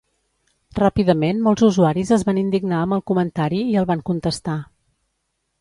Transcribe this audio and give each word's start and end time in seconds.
Ràpidament 0.79 1.43
molts 1.49 1.67
usuaris 1.67 2.13
es 2.17 2.25
van 2.29 2.41
indignar 2.45 2.81
amb 2.87 2.97
el 2.99 3.05
comentari 3.13 3.63
i 3.75 3.79
el 3.83 3.89
van 3.93 4.03
contestar. 4.11 4.61